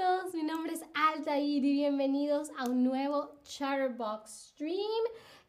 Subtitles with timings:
[0.00, 5.02] todos, mi nombre es Altair y bienvenidos a un nuevo Chatterbox Stream.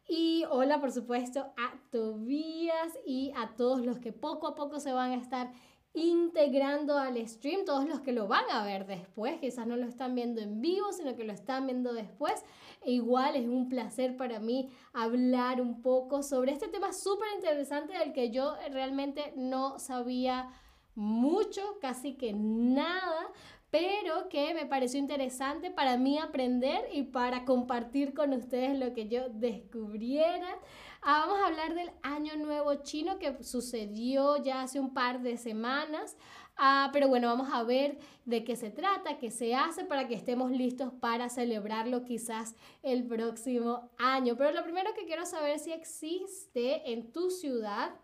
[0.06, 4.92] Y hola, por supuesto, a Tobías y a todos los que poco a poco se
[4.92, 5.50] van a estar
[5.94, 10.14] integrando al stream, todos los que lo van a ver después, quizás no lo están
[10.14, 12.44] viendo en vivo, sino que lo están viendo después.
[12.82, 17.96] E igual es un placer para mí hablar un poco sobre este tema súper interesante
[17.96, 20.50] del que yo realmente no sabía
[20.94, 23.32] mucho, casi que nada,
[23.70, 29.08] pero que me pareció interesante para mí aprender y para compartir con ustedes lo que
[29.08, 30.58] yo descubriera.
[31.00, 35.38] Ah, vamos a hablar del Año Nuevo Chino que sucedió ya hace un par de
[35.38, 36.18] semanas.
[36.56, 40.14] Ah, pero bueno, vamos a ver de qué se trata, qué se hace para que
[40.14, 44.36] estemos listos para celebrarlo quizás el próximo año.
[44.36, 47.94] Pero lo primero que quiero saber es si existe en tu ciudad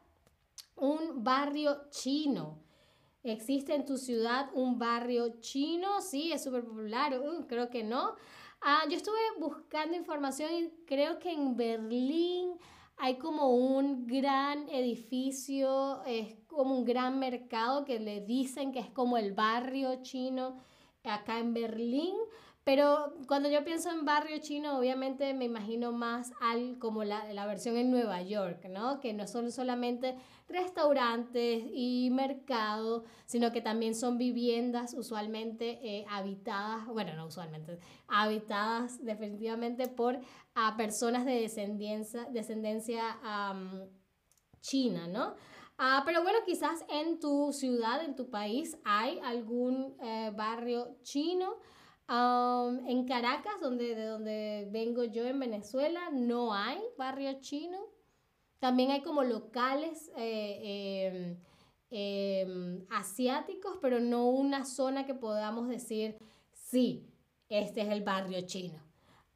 [0.76, 2.67] un barrio chino.
[3.22, 6.00] ¿Existe en tu ciudad un barrio chino?
[6.00, 7.18] Sí, es súper popular.
[7.18, 8.14] Uh, creo que no.
[8.60, 12.52] Ah, yo estuve buscando información y creo que en Berlín
[12.96, 18.90] hay como un gran edificio, es como un gran mercado que le dicen que es
[18.90, 20.56] como el barrio chino
[21.04, 22.14] acá en Berlín.
[22.68, 27.46] Pero cuando yo pienso en barrio chino, obviamente me imagino más al, como la, la
[27.46, 29.00] versión en Nueva York, ¿no?
[29.00, 36.86] Que no son solamente restaurantes y mercados, sino que también son viviendas usualmente eh, habitadas,
[36.88, 40.20] bueno, no usualmente, habitadas definitivamente por
[40.54, 43.02] a personas de descendencia, descendencia
[44.60, 45.36] china, ¿no?
[45.78, 51.56] Ah, pero bueno, quizás en tu ciudad, en tu país, hay algún eh, barrio chino.
[52.10, 57.78] En Caracas, donde, de donde vengo yo en Venezuela, no hay barrio chino.
[58.58, 61.36] También hay como locales eh, em,
[61.90, 66.16] em, asiáticos, pero no una zona que podamos decir,
[66.52, 67.06] sí,
[67.48, 68.80] este es el barrio chino.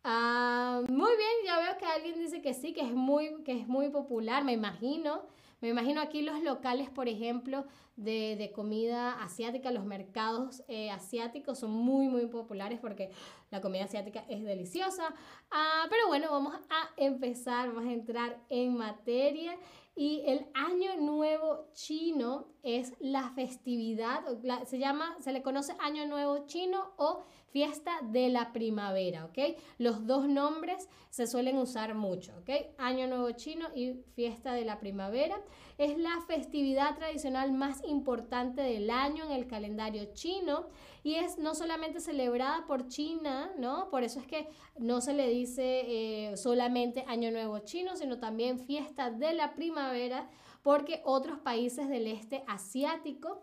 [0.03, 3.69] Ah, muy bien, ya veo que alguien dice que sí, que es muy, que es
[3.69, 5.27] muy popular, me imagino.
[5.63, 7.65] Me imagino aquí los locales, por ejemplo,
[7.95, 13.11] de, de comida asiática, los mercados eh, asiáticos son muy, muy populares porque
[13.53, 15.15] la comida asiática es deliciosa.
[15.53, 19.57] Ah, pero bueno, vamos a empezar, vamos a entrar en materia.
[19.95, 24.25] Y el Año Nuevo Chino es la festividad,
[24.65, 29.57] se llama, se le conoce Año Nuevo Chino o fiesta de la primavera, ¿ok?
[29.77, 32.51] Los dos nombres se suelen usar mucho, ¿ok?
[32.79, 35.39] Año Nuevo Chino y fiesta de la primavera.
[35.77, 40.69] Es la festividad tradicional más importante del año en el calendario chino
[41.03, 43.91] y es no solamente celebrada por China, ¿no?
[43.91, 44.49] Por eso es que
[44.79, 50.31] no se le dice eh, solamente Año Nuevo Chino, sino también fiesta de la primavera,
[50.63, 53.43] porque otros países del este asiático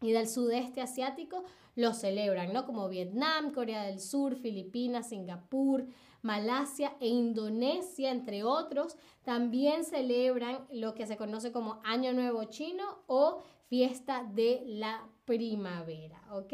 [0.00, 1.44] y del sudeste asiático
[1.76, 2.66] lo celebran, ¿no?
[2.66, 5.86] Como Vietnam, Corea del Sur, Filipinas, Singapur,
[6.22, 13.04] Malasia e Indonesia, entre otros, también celebran lo que se conoce como Año Nuevo Chino
[13.06, 16.52] o Fiesta de la Primavera, ¿ok?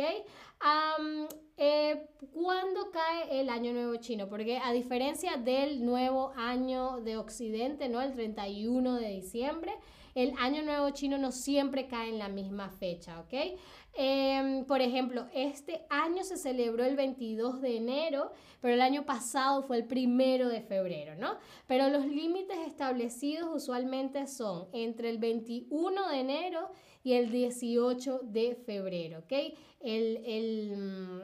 [1.59, 4.29] Eh, ¿Cuándo cae el Año Nuevo Chino?
[4.29, 8.01] Porque a diferencia del nuevo año de Occidente, ¿no?
[8.01, 9.73] El 31 de diciembre,
[10.15, 13.59] el Año Nuevo Chino no siempre cae en la misma fecha, ¿ok?
[13.95, 19.63] Em, por ejemplo, este año se celebró el 22 de enero, pero el año pasado
[19.63, 21.37] fue el primero de febrero, ¿no?
[21.67, 26.71] Pero los límites establecidos usualmente son entre el 21 de enero
[27.05, 29.33] y el 18 de febrero, ¿ok?
[29.81, 31.21] El, el mm,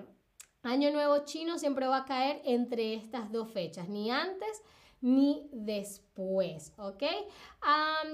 [0.65, 4.63] año nuevo chino siempre va a caer entre estas dos fechas, ni antes
[5.01, 7.03] ni después, ¿ok?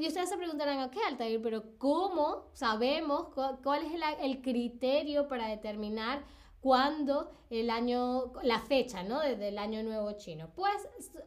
[0.00, 3.28] y ustedes se preguntarán, ok, Altair, pero ¿cómo sabemos
[3.62, 6.24] cuál es el, criterio para determinar
[6.60, 9.20] cuándo el año, la fecha, ¿no?
[9.20, 10.50] Desde el año nuevo chino.
[10.54, 10.74] Pues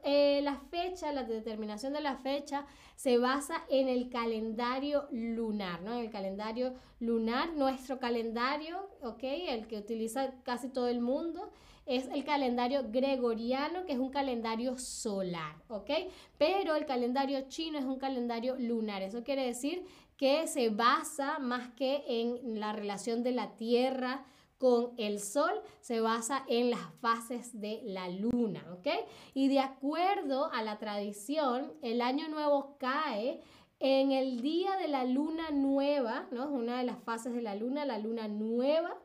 [0.03, 2.65] eh, la fecha, la determinación de la fecha
[2.95, 5.93] se basa en el calendario lunar, ¿no?
[5.93, 9.23] En el calendario lunar, nuestro calendario, ¿ok?
[9.23, 11.51] El que utiliza casi todo el mundo
[11.87, 15.89] es el calendario gregoriano, que es un calendario solar, ¿ok?
[16.37, 19.01] Pero el calendario chino es un calendario lunar.
[19.01, 19.85] Eso quiere decir
[20.17, 24.25] que se basa más que en la relación de la Tierra
[24.57, 28.87] con el Sol, se basa en las fases de la Luna, ¿ok?
[29.35, 33.41] Y de acuerdo a la tradición, el año nuevo cae
[33.79, 36.43] en el día de la luna nueva, ¿no?
[36.45, 38.97] Es una de las fases de la luna, la luna nueva.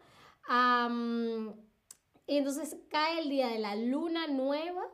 [2.27, 4.89] Entonces cae el día de la luna nueva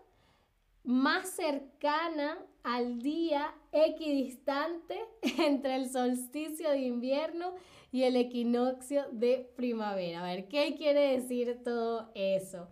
[0.84, 4.98] más cercana al día equidistante
[5.38, 7.54] entre el solsticio de invierno
[7.92, 10.20] y el equinoccio de primavera.
[10.20, 12.68] A ver, ¿qué quiere decir todo eso?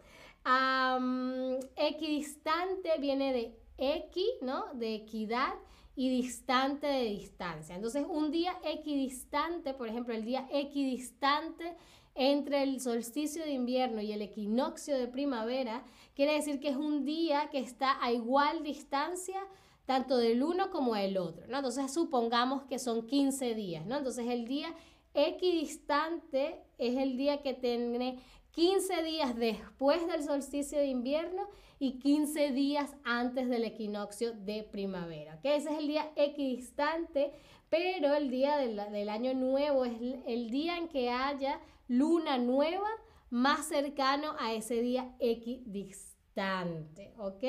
[1.77, 4.73] equidistante viene de equi, ¿no?
[4.75, 5.55] De equidad
[5.97, 7.75] y distante de distancia.
[7.75, 11.75] Entonces, un día equidistante, por ejemplo, el día equidistante
[12.17, 15.85] entre el solsticio de invierno y el equinoccio de primavera,
[16.15, 19.39] quiere decir que es un día que está a igual distancia
[19.85, 21.59] tanto del uno como del otro, ¿no?
[21.59, 23.99] Entonces supongamos que son 15 días, ¿no?
[23.99, 24.75] Entonces el día
[25.15, 28.19] equidistante es el día que tiene
[28.51, 31.47] 15 días después del solsticio de invierno
[31.79, 35.37] y 15 días antes del equinoccio de primavera.
[35.37, 35.53] ¿okay?
[35.59, 37.33] Ese es el día equidistante,
[37.69, 39.93] pero el día del, del año nuevo es
[40.27, 42.89] el día en que haya luna nueva
[43.31, 47.45] más cercano a ese día equidistante, ¿ok?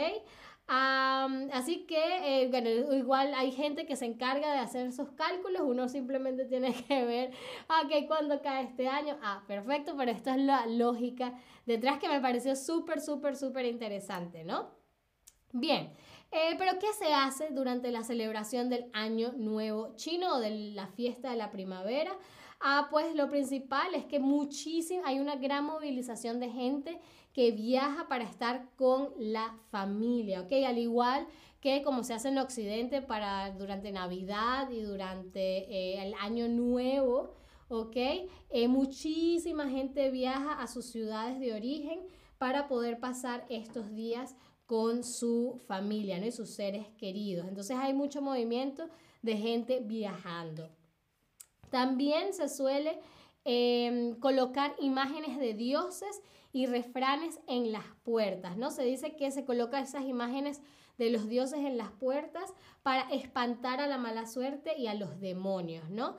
[0.69, 5.87] así que, eh, bueno, igual hay gente que se encarga de hacer esos cálculos, uno
[5.87, 7.31] simplemente tiene que ver,
[7.69, 9.17] ok, ¿cuándo cae este año?
[9.21, 11.33] Ah, perfecto, pero esta es la lógica
[11.65, 14.75] detrás que me pareció súper, súper, súper interesante, ¿no?
[15.53, 15.93] Bien,
[16.31, 20.87] eh, pero ¿qué se hace durante la celebración del Año Nuevo Chino o de la
[20.87, 22.11] fiesta de la primavera?
[22.59, 24.21] Ah, pues lo principal es que
[25.05, 26.99] hay una gran movilización de gente
[27.33, 30.51] que viaja para estar con la familia, ¿ok?
[30.65, 31.27] Al igual
[31.61, 35.39] que como se hace en Occidente para durante Navidad y durante
[35.71, 37.35] eh, el Año Nuevo,
[37.69, 37.95] ¿ok?
[38.49, 41.99] Eh, muchísima gente viaja a sus ciudades de origen
[42.39, 46.25] para poder pasar estos días con su familia ¿no?
[46.25, 47.47] y sus seres queridos.
[47.47, 48.89] Entonces hay mucho movimiento
[49.21, 50.69] de gente viajando.
[51.69, 52.99] También se suele
[53.45, 56.21] em, colocar imágenes de dioses
[56.53, 58.71] y refranes en las puertas, ¿no?
[58.71, 60.61] Se dice que se coloca esas imágenes
[60.97, 65.19] de los dioses en las puertas para espantar a la mala suerte y a los
[65.19, 66.17] demonios, ¿no?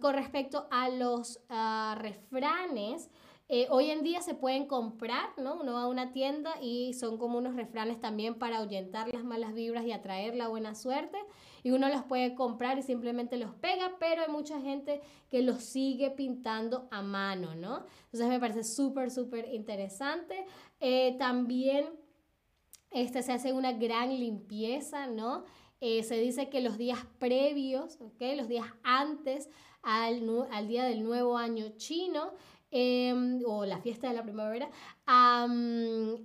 [0.00, 3.08] con respecto a los ah, refranes,
[3.54, 5.60] eh, hoy en día se pueden comprar, ¿no?
[5.60, 9.52] Uno va a una tienda y son como unos refranes también para ahuyentar las malas
[9.52, 11.18] vibras y atraer la buena suerte.
[11.62, 15.62] Y uno los puede comprar y simplemente los pega, pero hay mucha gente que los
[15.62, 17.84] sigue pintando a mano, ¿no?
[18.04, 20.46] Entonces me parece súper, súper interesante.
[20.80, 21.90] Eh, también
[22.90, 25.44] este, se hace una gran limpieza, ¿no?
[25.82, 28.22] Eh, se dice que los días previos, ¿ok?
[28.34, 29.50] Los días antes
[29.82, 32.32] al, al día del nuevo año chino,
[32.74, 34.70] Em, o la fiesta de la primavera,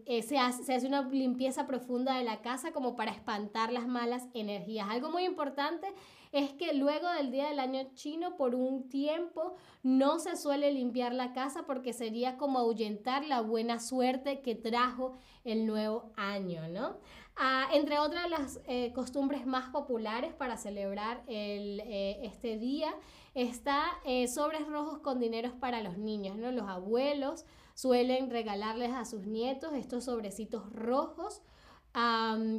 [0.05, 3.85] eh, se, hace, se, hace, una limpieza profunda de la casa como para espantar las
[3.85, 4.88] malas energías.
[4.89, 5.88] Algo muy importante
[6.31, 11.13] es que luego del día del año chino, por un tiempo, no se suele limpiar
[11.13, 16.97] la casa porque sería como ahuyentar la buena suerte que trajo el nuevo año, ¿no?
[17.39, 22.92] Ah, entre otras las eh, costumbres más populares para celebrar el, eh, este día
[23.36, 26.51] está eh, sobres rojos con dineros para los niños, ¿no?
[26.51, 27.45] Los abuelos
[27.75, 31.44] suelen regalarles a sus nietos estos sobrecitos rojos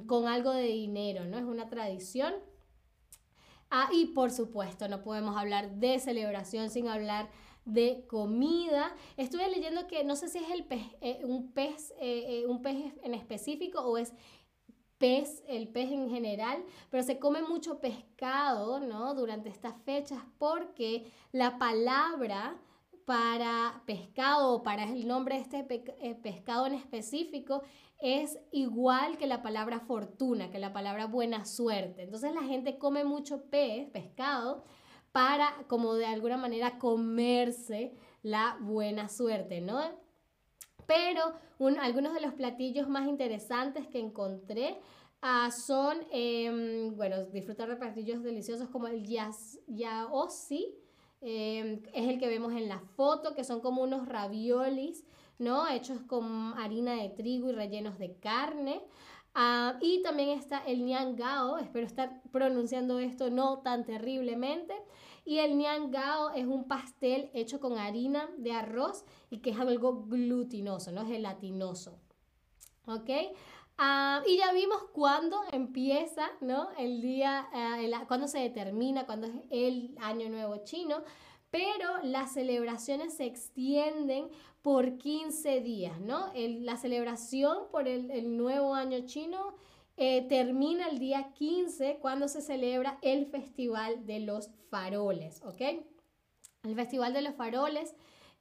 [0.07, 1.39] con algo de dinero, ¿no?
[1.39, 2.35] Es una tradición.
[3.71, 7.31] Ah, y por supuesto, no podemos hablar de celebración sin hablar
[7.65, 8.95] de comida.
[9.17, 10.67] Estuve leyendo que no sé si es el
[11.01, 11.95] eh, un, pez,
[12.49, 14.13] un pez en específico o es
[14.99, 19.15] pez, el pez en general, pero se come mucho pescado, ¿no?
[19.15, 22.57] Durante estas fechas porque la palabra
[23.05, 27.63] para pescado para el nombre de este eh, pescado en específico
[28.01, 32.03] es igual que la palabra fortuna, que la palabra buena suerte.
[32.03, 34.65] Entonces la gente come mucho pez, pescado,
[35.11, 39.81] para como de alguna manera comerse la buena suerte, ¿no?
[40.89, 41.35] pero
[41.81, 44.79] algunos de los platillos más interesantes que encontré
[45.23, 50.75] ah, son, em, bueno, disfrutar de platillos deliciosos como el yaosi,
[51.21, 55.05] em, es el que vemos en la foto, que son como unos raviolis,
[55.39, 55.69] ¿no?
[55.69, 58.83] Hechos con harina de trigo y rellenos de carne.
[59.35, 64.75] Ah, y también está el niangao, espero estar pronunciando esto no tan terriblemente,
[65.29, 70.07] y el niangao es un pastel hecho con harina de arroz y que es algo
[70.07, 71.99] glutinoso, no gelatinoso.
[72.87, 73.11] ¿Ok?
[73.77, 76.71] Ah, y ya vimos cuándo empieza, ¿no?
[76.79, 81.03] El día, uh, cuándo se determina, cuándo es el año nuevo chino,
[81.51, 84.31] pero las celebraciones se extienden
[84.63, 86.33] por 15 días, ¿no?
[86.35, 89.55] la celebración por el nuevo año chino
[89.99, 95.61] eh, termina el día 15 cuando se celebra el Festival de los Faroles, ¿ok?
[96.63, 97.95] El Festival de los Faroles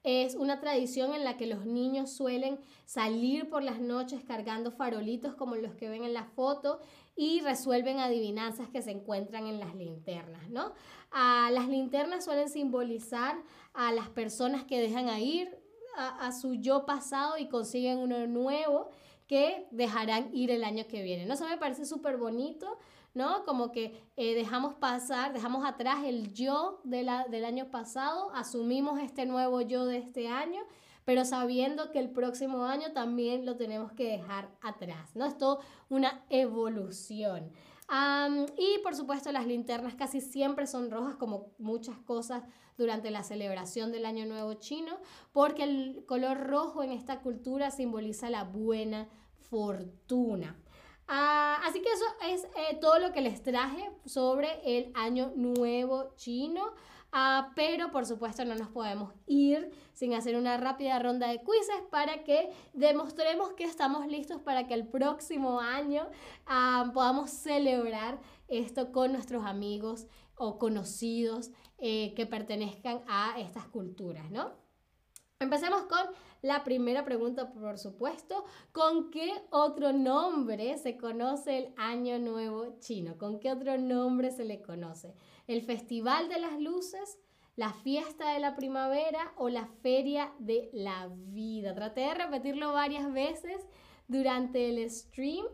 [0.04, 5.34] es una tradición en la que los niños suelen salir por las noches cargando farolitos
[5.34, 6.80] como los que ven en la foto
[7.16, 10.72] y resuelven adivinanzas que se encuentran en las linternas, ¿no?
[11.12, 13.36] Las linternas suelen simbolizar
[13.72, 15.58] a las personas que dejan a ir
[15.96, 18.90] a, su yo pasado y consiguen uno nuevo
[19.28, 21.26] que dejarán ir el año que viene.
[21.26, 21.34] ¿No?
[21.34, 22.78] Eso me parece súper bonito,
[23.14, 23.44] ¿no?
[23.44, 28.98] Como que eh, dejamos pasar, dejamos atrás el yo de la, del año pasado, asumimos
[29.00, 30.60] este nuevo yo de este año,
[31.04, 35.26] pero sabiendo que el próximo año también lo tenemos que dejar atrás, ¿no?
[35.26, 37.52] Es todo una evolución
[38.56, 42.42] y por supuesto las linternas casi siempre son rojas como muchas cosas
[42.76, 44.98] durante la celebración del Año Nuevo chino,
[45.32, 49.08] porque el color rojo en esta cultura simboliza la buena
[49.50, 50.56] fortuna.
[51.08, 56.12] Ah, así que eso es eh, todo lo que les traje sobre el Año Nuevo
[56.16, 56.74] chino.
[57.10, 61.82] Ah, pero por supuesto no nos podemos ir sin hacer una rápida ronda de quizzes
[61.90, 66.06] para que demostremos que estamos listos para que el próximo año
[66.46, 74.30] ah, podamos celebrar esto con nuestros amigos o conocidos eh, que pertenezcan a estas culturas,
[74.30, 74.67] ¿no?
[75.40, 76.00] Empecemos con
[76.42, 78.44] la primera pregunta, por supuesto.
[78.72, 83.16] ¿Con qué otro nombre se conoce el Año Nuevo chino?
[83.18, 85.14] ¿Con qué otro nombre se le conoce?
[85.46, 87.18] ¿El Festival de las Luces?
[87.58, 91.74] la fiesta de la primavera o la feria de la vida.
[91.74, 93.66] Traté de repetirlo varias veces
[94.06, 95.44] durante el stream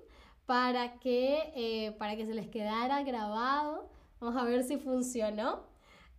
[0.45, 3.88] para que, eh, para que se les quedara grabado.
[4.21, 5.62] Vamos a ver si funcionó.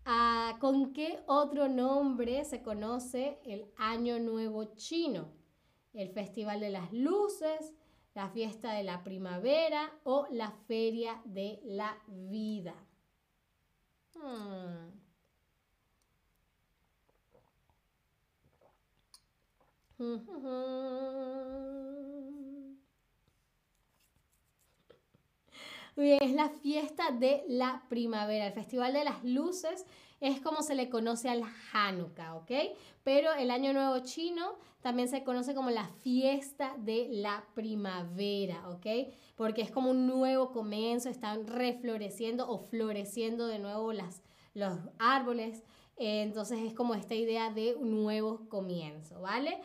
[0.08, 5.32] Ah, ¿Con qué otro nombre se conoce el Año Nuevo Chino?
[5.94, 7.74] El Festival de las Luces,
[8.14, 12.76] la Fiesta de la Primavera o la Feria de la Vida.
[14.14, 14.92] Hmm.
[25.96, 28.48] Bien, es la fiesta de la primavera.
[28.48, 29.86] El Festival de las Luces
[30.20, 32.52] es como se le conoce al Hanukkah, ¿ok?
[33.04, 39.14] Pero el Año Nuevo Chino también se conoce como la fiesta de la primavera, ¿ok?
[39.38, 44.22] Porque es como un nuevo comienzo, están refloreciendo o floreciendo de nuevo las,
[44.54, 45.64] los árboles.
[45.96, 49.62] entonces es como esta idea de un nuevo comienzo, ¿vale?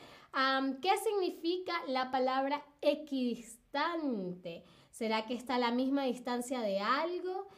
[0.80, 4.62] ¿Qué significa la palabra equidistante?
[5.00, 7.49] ¿Será que está a la misma distancia de algo?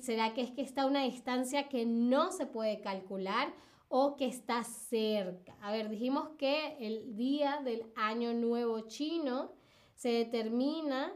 [0.00, 3.52] ¿Será que es que está a una distancia que no se puede calcular
[3.90, 5.54] o que está cerca?
[5.60, 9.52] A ver, dijimos que el día del año nuevo chino
[9.96, 11.12] se determina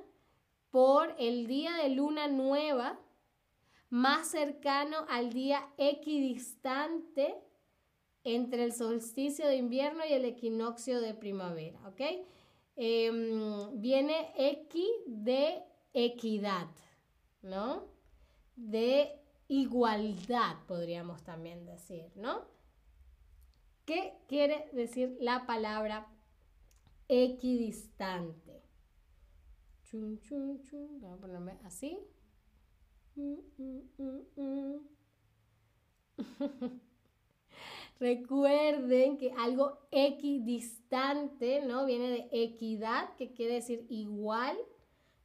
[0.70, 3.00] por el día de luna nueva
[3.88, 7.34] más cercano al día equidistante
[8.24, 12.02] entre el solsticio de invierno y el equinoccio de primavera, ¿ok?
[12.76, 15.62] Em, viene equi de
[15.92, 16.68] equidad,
[17.42, 17.88] ¿no?
[18.56, 22.46] De igualdad, podríamos también decir, ¿no?
[23.84, 26.06] ¿Qué quiere decir la palabra
[27.08, 28.62] equidistante?
[29.84, 31.00] Chun, chun, chun.
[31.00, 31.98] Voy a ponerme así.
[33.16, 34.78] Mm, mm, mm,
[38.80, 41.84] Recuerden que algo equidistante, ¿no?
[41.84, 44.56] Viene de equidad, que quiere decir igual,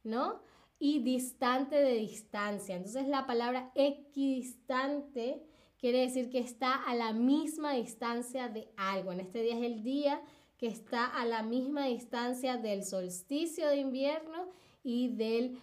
[0.04, 0.40] ¿no?
[0.78, 2.76] Y distante de distancia.
[2.76, 5.42] Entonces la palabra equidistante
[5.78, 9.12] quiere decir que está a la misma distancia de algo.
[9.12, 10.20] En este día es el día
[10.58, 14.50] que está a la misma distancia del solsticio de invierno
[14.82, 15.60] y del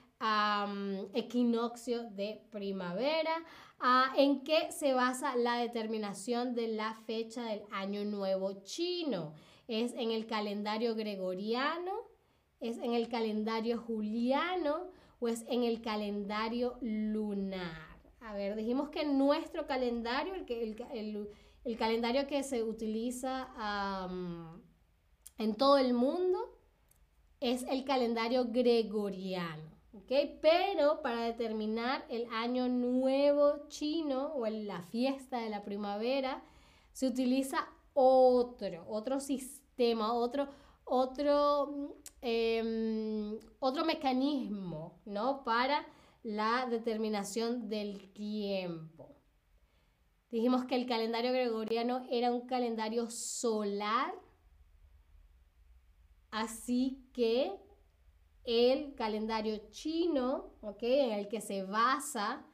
[1.14, 3.44] equinoccio de primavera.
[3.80, 9.34] Ah, ¿En qué se basa la determinación de la fecha del Año Nuevo chino?
[9.68, 11.92] ¿Es en el calendario gregoriano?
[12.60, 14.92] ¿Es en el calendario juliano?
[15.20, 17.96] ¿O es en el calendario lunar?
[18.22, 21.28] A ver, dijimos que nuestro calendario, el,
[21.64, 23.50] el, calendario que se utiliza
[25.38, 26.58] en todo el mundo,
[27.40, 29.75] es el calendario gregoriano.
[30.42, 36.44] Pero para determinar el año nuevo chino o la fiesta de la primavera,
[36.92, 40.50] se utiliza otro, otro sistema, otro,
[40.84, 45.44] otro, em, otro mecanismo, ¿no?
[45.44, 45.86] Para
[46.24, 49.16] la determinación del tiempo.
[50.30, 54.14] Dijimos que el calendario gregoriano era un calendario solar,
[56.32, 57.65] así que
[58.46, 62.46] el calendario chino, en el que se basa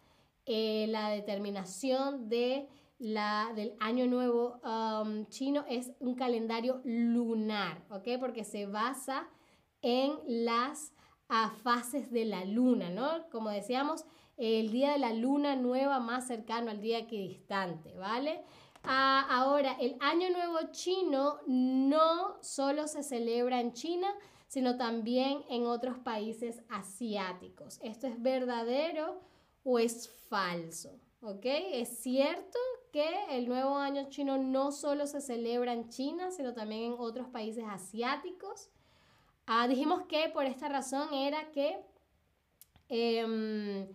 [0.45, 2.67] eh, la determinación de
[2.97, 7.83] la, del año nuevo um, chino, es un calendario lunar,
[8.19, 9.27] porque se basa
[9.81, 10.93] en las
[11.63, 13.29] fases de la luna, ¿no?
[13.29, 14.05] Como decíamos,
[14.37, 18.43] el día de la luna nueva más cercano al día equidistante, ¿vale?
[18.83, 24.07] Ah, ahora, el Año Nuevo chino no solo se celebra en China,
[24.51, 27.79] sino también en otros países asiáticos.
[27.81, 29.21] ¿Esto es verdadero
[29.63, 30.99] o es falso?
[31.21, 31.45] ¿Ok?
[31.45, 32.59] Es cierto
[32.91, 37.29] que el nuevo año chino no solo se celebra en China, sino también en otros
[37.29, 38.69] países asiáticos.
[39.47, 41.79] Ah, dijimos que por esta razón era que,
[42.89, 43.87] em,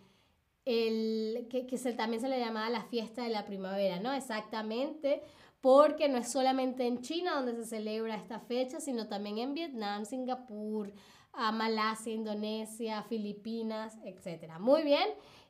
[0.64, 4.14] el, que, que también se le llamaba la fiesta de la primavera, ¿no?
[4.14, 5.22] Exactamente,
[5.66, 10.04] porque no es solamente en China donde se celebra esta fecha, sino también en Vietnam,
[10.04, 10.92] Singapur,
[11.32, 14.60] Malasia, Indonesia, Filipinas, etc.
[14.60, 15.08] Muy bien.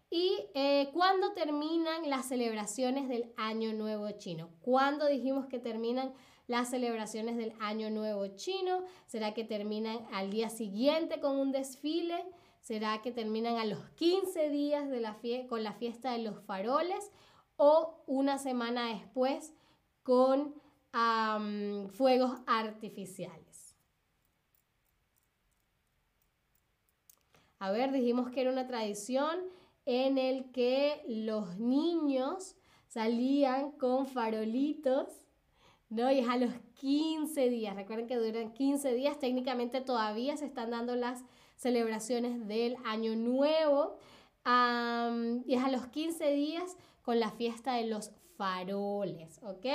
[0.08, 4.48] ¿Y eh, cuándo terminan las celebraciones del Año Nuevo Chino?
[4.62, 6.14] ¿Cuándo dijimos que terminan
[6.46, 8.84] las celebraciones del Año Nuevo Chino?
[9.06, 12.24] ¿Será que terminan al día siguiente con un desfile?
[12.62, 17.10] ¿Será que terminan a los 15 días de la con la fiesta de los faroles?
[17.58, 19.52] ¿O una semana después
[20.06, 20.54] con
[21.90, 23.74] fuegos artificiales?
[27.58, 29.36] A ver, dijimos que era una tradición
[29.84, 32.54] en el que los niños
[32.86, 35.08] salían con farolitos,
[35.90, 36.12] ¿no?
[36.12, 40.70] Y es a los 15 días, recuerden que duran 15 días, técnicamente todavía se están
[40.70, 41.24] dando las
[41.56, 43.96] celebraciones del Año Nuevo,
[44.46, 49.66] y es a los 15 días con la fiesta de los faroles, ¿ok?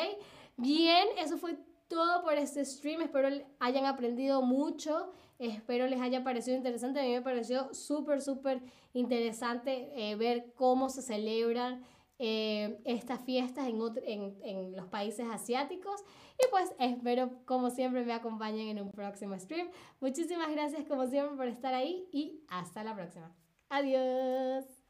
[0.57, 5.11] Bien, eso fue todo por este stream, espero hayan aprendido mucho
[5.41, 6.99] Espero les haya parecido interesante.
[6.99, 8.61] A mí me pareció súper, súper
[8.93, 11.81] interesante eh, ver cómo se celebran
[12.19, 15.99] eh, estas fiestas en, en, en, los países asiáticos.
[16.39, 19.67] Y pues espero, como siempre, me acompañen en un próximo stream.
[19.99, 23.33] Muchísimas gracias, como siempre, por estar ahí y hasta la próxima.
[23.71, 24.80] Adiós.